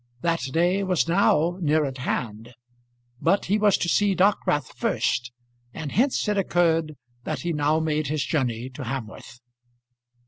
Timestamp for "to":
3.77-3.87, 8.71-8.81